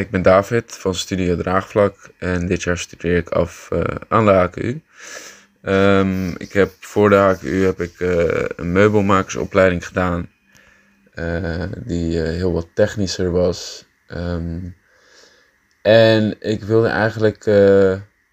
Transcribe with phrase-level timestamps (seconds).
[0.00, 4.30] Ik ben David van Studio Draagvlak en dit jaar studeer ik af uh, aan de
[4.30, 4.80] HKU.
[5.62, 10.28] Um, ik heb voor de HKU heb ik uh, een meubelmakersopleiding gedaan
[11.14, 13.86] uh, die heel wat technischer was.
[14.08, 14.76] Um,
[15.82, 17.44] en ik wilde eigenlijk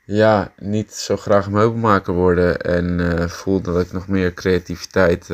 [0.05, 5.29] ja, niet zo graag meubelmaker worden en voelde dat ik nog meer creativiteit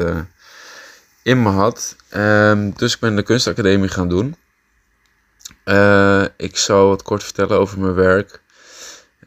[1.24, 1.96] in me had.
[2.16, 4.36] Um, dus ik ben de kunstacademie gaan doen.
[5.66, 8.42] Uh, ik zal wat kort vertellen over mijn werk.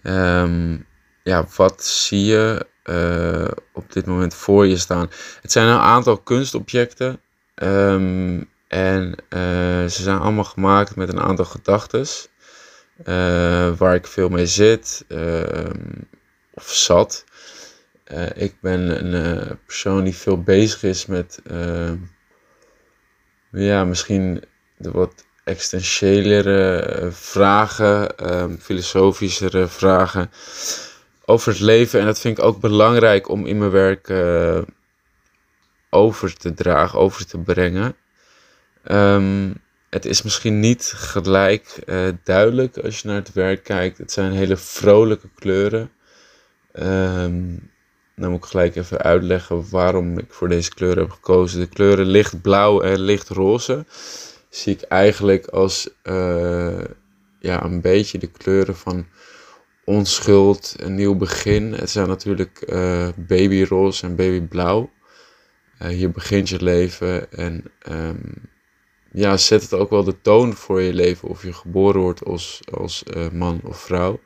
[0.02, 0.86] Um,
[1.22, 5.10] ja, wat zie je uh, op dit moment voor je staan?
[5.42, 7.20] Het zijn een aantal kunstobjecten.
[7.54, 9.40] Um, en uh,
[9.84, 12.06] ze zijn allemaal gemaakt met een aantal gedachten.
[13.76, 15.04] waar ik veel mee zit
[16.54, 17.24] of zat.
[18.34, 21.40] ik ben een persoon die veel bezig is met
[23.50, 24.44] ja, misschien
[24.76, 30.30] de wat existentiëlere eh, vragen, um, filosofischere vragen
[31.24, 32.00] over het leven.
[32.00, 34.58] En dat vind ik ook belangrijk om in mijn werk uh,
[35.90, 37.96] over te dragen, over te brengen.
[38.84, 39.54] Um,
[39.90, 43.98] het is misschien niet gelijk uh, duidelijk als je naar het werk kijkt.
[43.98, 45.90] Het zijn hele vrolijke kleuren.
[46.72, 47.70] Um,
[48.16, 51.60] dan moet ik gelijk even uitleggen waarom ik voor deze kleuren heb gekozen.
[51.60, 53.84] De kleuren lichtblauw en lichtroze
[54.56, 56.84] zie ik eigenlijk als uh,
[57.40, 59.06] ja, een beetje de kleuren van
[59.84, 61.72] onschuld, een nieuw begin.
[61.72, 64.90] Het zijn natuurlijk uh, babyroze en babyblauw.
[65.82, 68.32] Uh, hier begint je leven en um,
[69.12, 72.60] ja, zet het ook wel de toon voor je leven of je geboren wordt als,
[72.70, 73.02] als
[73.32, 74.20] man of vrouw.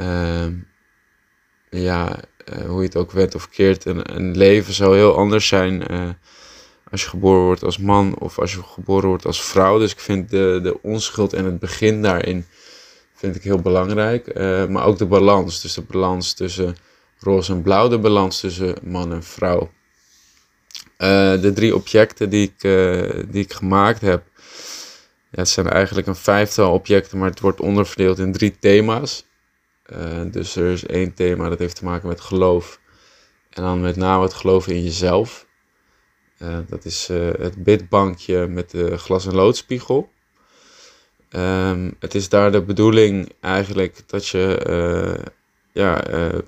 [0.00, 0.46] Uh,
[1.70, 2.20] ja,
[2.66, 5.82] hoe je het ook wet of keert, een leven zou heel anders zijn
[6.90, 9.78] als je geboren wordt als man of als je geboren wordt als vrouw.
[9.78, 12.46] Dus ik vind de, de onschuld en het begin daarin
[13.14, 14.38] vind ik heel belangrijk.
[14.38, 15.60] Uh, maar ook de balans.
[15.60, 16.76] Dus de balans tussen
[17.18, 17.88] roze en blauw.
[17.88, 19.70] De balans tussen man en vrouw.
[20.98, 24.24] Uh, de drie objecten die ik, uh, die ik gemaakt heb.
[25.30, 29.24] Ja, het zijn eigenlijk een vijftal objecten, maar het wordt onderverdeeld in drie thema's.
[30.30, 32.80] dus er is één thema dat heeft te maken met geloof.
[33.50, 35.45] En dan met name het geloven in jezelf.
[36.38, 40.10] Uh, dat is uh, het bidbankje met de glas- en loodspiegel.
[41.30, 45.24] Um, het is daar de bedoeling eigenlijk dat je uh,
[45.72, 46.04] ja,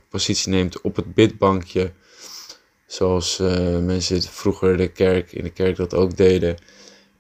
[0.09, 1.93] positie neemt op het bidbankje.
[2.87, 3.39] Zoals
[3.83, 6.57] mensen vroeger de kerk, in de kerk dat ook deden.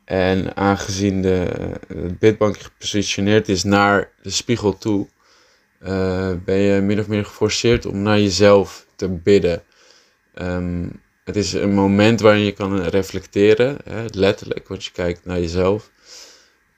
[0.04, 1.46] En aangezien de,
[1.86, 5.08] het bidbankje gepositioneerd is naar de spiegel toe,
[6.44, 9.62] ben je min of meer geforceerd om naar jezelf te bidden.
[10.34, 15.40] Um, het is een moment waarin je kan reflecteren, hè, letterlijk, want je kijkt naar
[15.40, 15.90] jezelf.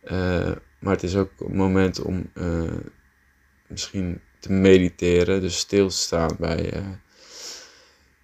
[0.05, 2.72] Uh, maar het is ook een moment om uh,
[3.69, 6.83] misschien te mediteren, dus stil te staan bij uh,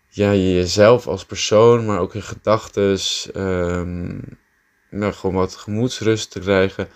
[0.09, 2.99] ja, jezelf als persoon, maar ook in gedachten.
[3.37, 4.39] Um,
[4.91, 6.89] nou, gewoon wat gemoedsrust te krijgen.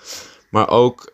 [0.48, 1.12] Maar ook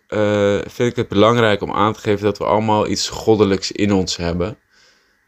[0.67, 4.17] vind ik het belangrijk om aan te geven dat we allemaal iets goddelijks in ons
[4.17, 4.59] hebben.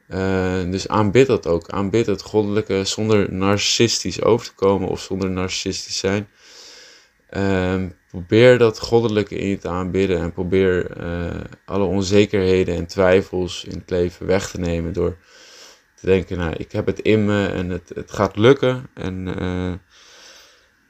[0.09, 1.71] Uh, dus aanbid dat ook.
[1.71, 6.29] Aanbid het goddelijke zonder narcistisch over te komen of zonder narcistisch zijn.
[7.31, 13.65] Uh, probeer dat goddelijke in je te aanbidden en probeer uh, alle onzekerheden en twijfels
[13.65, 15.17] in het leven weg te nemen door
[16.01, 18.91] te denken, nou, ik heb het in me en het, het gaat lukken.
[18.95, 19.73] En eh,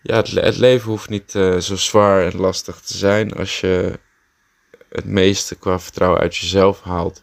[0.02, 1.30] ja, het, het, leven hoeft niet
[1.60, 3.98] zo zwaar en lastig te zijn als je
[4.88, 7.22] het meeste qua vertrouwen uit jezelf haalt.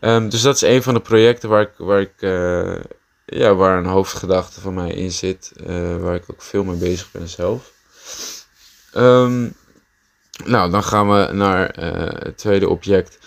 [0.00, 2.76] Um, dus dat is een van de projecten waar ik, waar ik uh,
[3.24, 7.10] ja, waar een hoofdgedachte van mij in zit, uh, waar ik ook veel mee bezig
[7.10, 7.72] ben zelf.
[8.96, 9.54] Um,
[10.44, 13.18] nou, dan gaan we naar uh, het tweede object.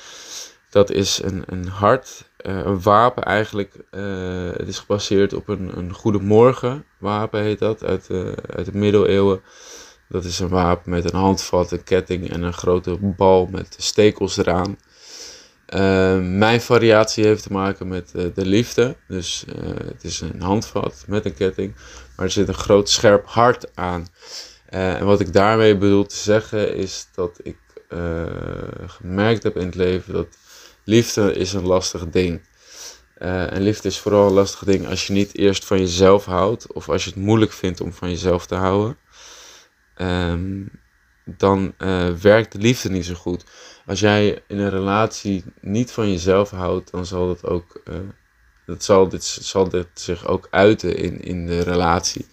[0.70, 3.74] Dat is een, een hart, een wapen eigenlijk.
[4.58, 8.10] het is gebaseerd op een, een goede morgen wapen heet dat, uit,
[8.56, 9.42] uit de middeleeuwen.
[10.10, 14.38] Dat is een wapen met een handvat, een ketting en een grote bal met stekels
[14.38, 14.78] eraan.
[15.74, 18.96] Ehm, mijn variatie heeft te maken met uh, de liefde.
[19.08, 21.76] Dus uh, het is een handvat met een ketting,
[22.16, 24.08] maar er zit een groot scherp hart aan.
[24.66, 27.58] En wat ik daarmee bedoel te zeggen is dat ik
[28.88, 30.28] gemerkt heb in het leven dat
[30.84, 32.42] liefde is een lastig ding.
[33.18, 36.90] en liefde is vooral een lastig ding als je niet eerst van jezelf houdt of
[36.90, 38.98] als je het moeilijk vindt om van jezelf te houden.
[39.98, 40.83] Um,
[41.24, 41.74] dan
[42.22, 43.44] werkt de liefde niet zo goed
[43.86, 47.96] als jij in een relatie niet van jezelf houdt, dan zal dat ook, uh,
[48.66, 52.26] dat zal, dit, zal dit zich ook uiten in, in de relatie.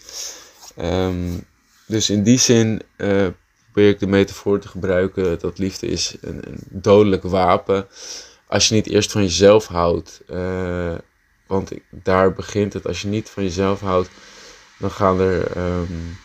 [0.79, 1.45] Um,
[1.87, 3.27] dus in die zin uh,
[3.65, 7.87] probeer ik de metafoor te gebruiken dat liefde is een, een dodelijk wapen.
[8.47, 10.21] Als je niet eerst van jezelf houdt.
[11.47, 12.87] Want daar begint het.
[12.87, 14.11] Als je niet van jezelf houdt,
[14.79, 16.19] dan gaan er um,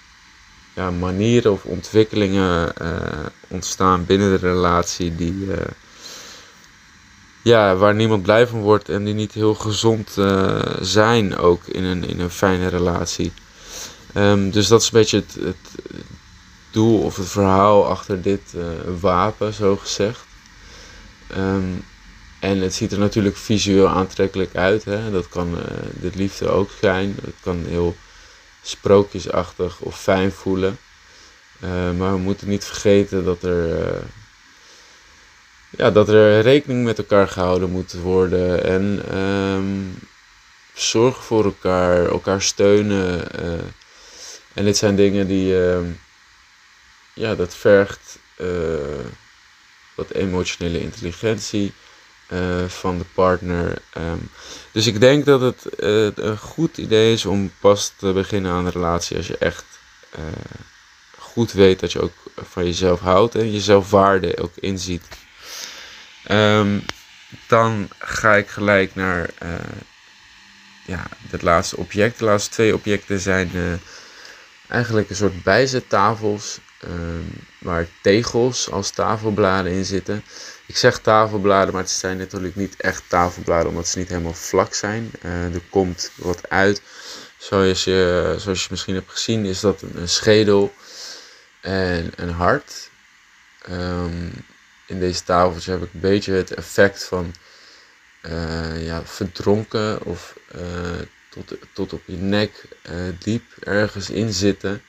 [0.76, 5.58] ja, manieren of ontwikkelingen uh, ontstaan binnen de relatie die, uh,
[7.42, 11.84] ja, waar niemand blij van wordt en die niet heel gezond uh, zijn ook in
[11.84, 13.32] een, in een fijne relatie.
[14.14, 15.96] Um, dus dat is een beetje het, het,
[16.72, 18.54] doel of het verhaal achter dit
[19.00, 20.26] wapen, zo gezegd.
[21.38, 21.84] Um,
[22.40, 24.84] en het ziet er natuurlijk visueel aantrekkelijk uit.
[24.84, 25.12] Hè?
[25.12, 25.62] Dat kan uh,
[26.02, 27.16] de liefde ook zijn.
[27.22, 27.96] Het kan heel
[28.68, 30.78] sprookjesachtig of fijn voelen.
[31.64, 34.02] Uh, maar we moeten niet vergeten dat er, uh,
[35.70, 38.64] ja, dat er rekening met elkaar gehouden moet worden.
[38.64, 40.00] En um,
[40.74, 43.32] zorgen voor elkaar, elkaar steunen.
[44.54, 45.86] en dit zijn dingen die, ehm,
[47.14, 48.20] ja, dat vergt
[49.96, 51.74] wat emotionele intelligentie.
[52.30, 53.78] Uh, van de partner.
[53.98, 54.30] Um,
[54.72, 58.66] dus ik denk dat het uh, een goed idee is om pas te beginnen aan
[58.66, 59.66] een relatie als je echt
[60.18, 60.22] uh,
[61.18, 65.08] goed weet dat je ook van jezelf houdt en jezelf waarde ook inziet.
[66.32, 66.86] Um,
[67.48, 69.30] dan ga ik gelijk naar
[70.86, 72.20] ja, het laatste object.
[72.20, 73.52] De laatste twee objecten zijn
[74.68, 77.30] eigenlijk een soort bijzettafels um,
[77.60, 80.24] waar tegels als tafelbladen in zitten.
[80.66, 84.74] Ik zeg tafelbladen, maar het zijn natuurlijk niet echt tafelbladen omdat ze niet helemaal vlak
[84.74, 85.12] zijn.
[85.26, 86.82] Uh, er komt wat uit.
[87.38, 90.74] Zoals je, zoals je misschien hebt gezien is dat een, schedel
[91.62, 92.90] en een hart.
[93.70, 94.32] Um,
[94.86, 97.34] in deze tafeltjes heb ik een beetje het effect van
[98.22, 100.62] uh, ja, verdronken of uh,
[101.36, 102.68] tot, tot op je nek
[103.20, 104.82] diep ergens in zitten.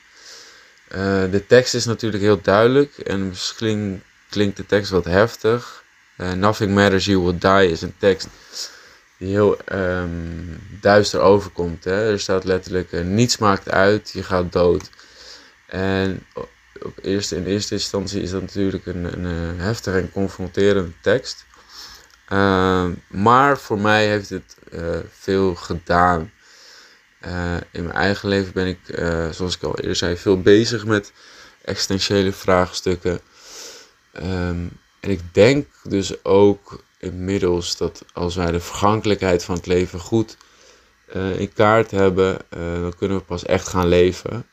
[1.31, 5.83] de tekst is natuurlijk heel duidelijk en misschien klinkt de tekst wat heftig.
[6.17, 8.27] Uh, Nothing Matters, You Will Die is een tekst
[9.17, 11.83] die heel um, duister overkomt.
[11.83, 12.11] Hè?
[12.11, 14.89] Er staat letterlijk, niets maakt uit, je gaat dood.
[15.65, 16.25] En
[16.81, 21.45] op eerste, in eerste instantie is dat natuurlijk een, een, heftige en confronterende tekst.
[22.29, 24.57] Uh, maar voor mij heeft het
[25.11, 26.31] veel gedaan.
[27.25, 28.79] Uh, in mijn eigen leven ben ik,
[29.31, 31.11] zoals ik al eerder zei, veel bezig met
[31.61, 33.19] existentiële vraagstukken.
[34.13, 39.99] Um, en ik denk dus ook inmiddels dat als wij de vergankelijkheid van het leven
[39.99, 40.37] goed
[41.15, 42.37] uh, in kaart hebben,
[42.81, 44.45] dan kunnen we pas echt gaan leven.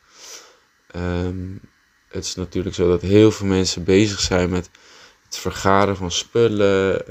[0.95, 1.59] Um,
[2.07, 4.69] het is natuurlijk zo dat heel veel mensen bezig zijn met
[5.25, 7.03] het vergaren van spullen,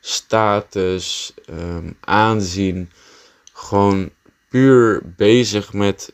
[0.00, 2.90] status, um, aanzien.
[3.52, 4.10] Gewoon
[4.50, 6.12] puur bezig met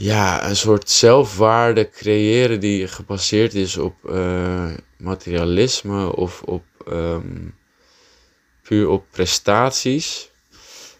[0.00, 7.54] ja, een soort zelfwaarde creëren die gebaseerd is op uh, materialisme of op um,
[8.62, 10.30] puur op prestaties.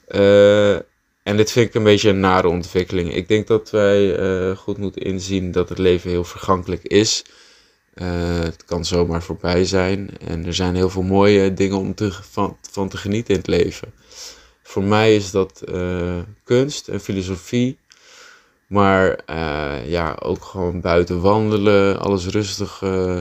[0.09, 0.75] Uh,
[1.23, 3.15] en dit vind ik een beetje een nare ontwikkeling.
[3.15, 4.17] Ik denk dat wij
[4.57, 7.25] goed moeten inzien dat het leven heel vergankelijk is.
[7.95, 10.11] het kan zomaar voorbij zijn.
[10.19, 12.13] En er zijn heel veel mooie dingen om te,
[12.71, 13.93] van te genieten in het leven.
[14.71, 15.65] Voor mij is dat
[16.45, 17.79] kunst en filosofie.
[18.71, 23.19] Maar uh, ja, ook gewoon buiten wandelen, alles rustig uh,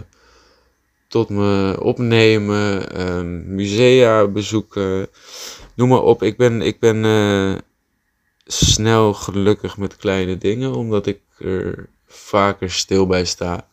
[1.08, 5.08] tot me opnemen, uh, musea bezoeken,
[5.76, 6.24] noem maar op.
[6.24, 7.62] Ik ben, ik ben
[8.46, 13.68] snel gelukkig met kleine dingen, omdat ik er vaker stil bij sta.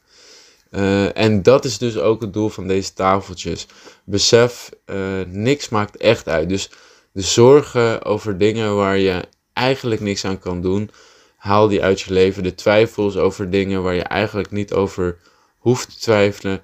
[1.15, 3.67] en dat is dus ook het doel van deze tafeltjes.
[4.05, 4.71] Besef,
[5.27, 6.49] niks maakt echt uit.
[6.49, 6.71] Dus
[7.17, 10.91] de zorgen over dingen waar je eigenlijk niks aan kan doen
[11.47, 12.43] Haal die uit je leven.
[12.43, 15.19] De twijfels over dingen waar je eigenlijk niet over
[15.59, 16.63] hoeft te twijfelen.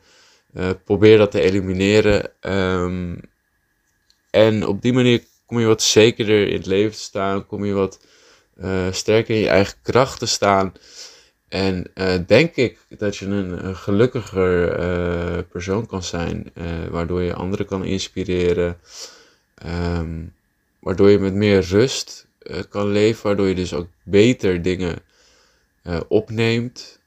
[0.54, 2.30] Uh, probeer dat te elimineren.
[2.40, 3.20] Um,
[4.30, 7.46] en op die manier kom je wat zekerder in het leven te staan.
[7.46, 8.00] Kom je wat
[8.60, 10.72] uh, sterker in je eigen kracht te staan.
[11.48, 16.52] En uh, denk ik dat je een, een gelukkiger persoon kan zijn.
[16.90, 18.78] waardoor je anderen kan inspireren.
[19.66, 20.34] Um,
[20.82, 24.98] waardoor je met meer rust uh, kan leven, waardoor je dus ook beter dingen
[25.84, 27.00] uh, opneemt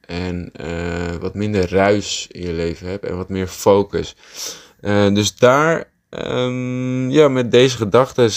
[0.00, 4.16] en uh, wat minder ruis in je leven hebt en wat meer focus.
[5.12, 8.30] dus daar, um, ja, met deze gedachten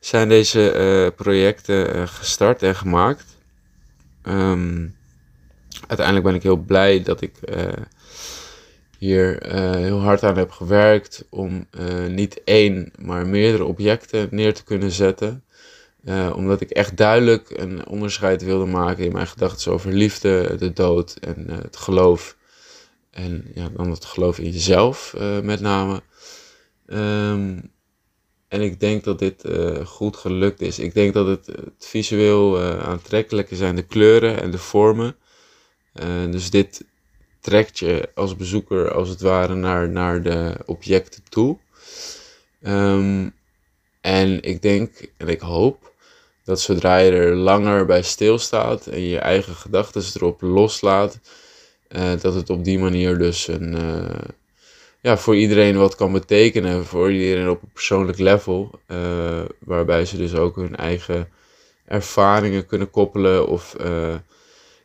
[0.00, 3.24] zijn deze projecten gestart en gemaakt.
[4.22, 4.96] Um,
[5.86, 7.32] uiteindelijk ben ik heel blij dat ik
[8.98, 11.66] hier heel hard aan heb gewerkt om
[12.08, 15.42] niet één, maar meerdere objecten neer te kunnen zetten.
[16.04, 20.72] Uh, omdat ik echt duidelijk een onderscheid wilde maken in mijn gedachten over liefde, de
[20.72, 22.36] dood en het geloof.
[23.10, 26.02] En ja, dan het geloof in jezelf met name.
[26.86, 27.70] Um,
[28.48, 29.44] en ik denk dat dit
[29.84, 30.78] goed gelukt is.
[30.78, 35.16] Ik denk dat het, het visueel aantrekkelijker zijn de kleuren en de vormen.
[36.30, 36.84] dus dit
[37.48, 41.58] trekt je als bezoeker als het ware naar, naar de objecten toe.
[42.62, 43.34] Um,
[44.00, 45.92] en ik denk en ik hoop
[46.44, 51.18] dat zodra je er langer bij stilstaat en je eigen gedachten erop loslaat,
[51.88, 54.28] uh, dat het op die manier dus een, uh,
[55.00, 56.84] ja, voor iedereen wat kan betekenen.
[56.84, 58.80] Voor iedereen op een persoonlijk level.
[58.86, 61.28] Uh, waarbij ze dus ook hun eigen
[61.84, 63.76] ervaringen kunnen koppelen of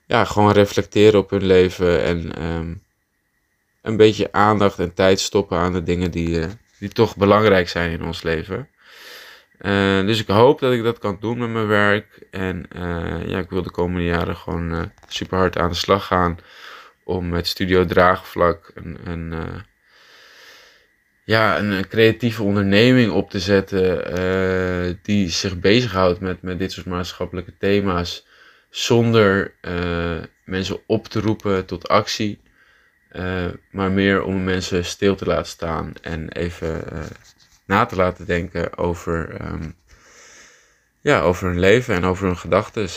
[0.06, 2.84] ja, gewoon reflecteren op hun leven en um,
[3.82, 6.46] een beetje aandacht en tijd stoppen aan de dingen die,
[6.80, 8.68] die toch belangrijk zijn in ons leven.
[9.60, 12.28] Uh, dus ik hoop dat ik dat kan doen met mijn werk.
[12.32, 16.38] En uh, ja, ik wil de komende jaren gewoon super hard aan de slag gaan.
[17.04, 19.34] Om met Studio Draagvlak een, een,
[21.26, 25.00] ja, een, een, creatieve onderneming op te zetten.
[25.02, 28.26] die zich bezighoudt met, met dit soort maatschappelijke thema's.
[28.74, 29.54] Zonder
[30.46, 32.42] mensen op te roepen tot actie.
[33.72, 36.84] maar meer om mensen stil te laten staan en even
[37.66, 39.76] na te laten denken over, um,
[41.02, 42.90] ja, over hun leven en over hun gedachten.